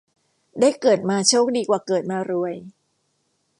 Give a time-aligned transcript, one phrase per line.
[0.59, 2.53] ได้เกิดมาโชคดีกว่าเกิดมารวย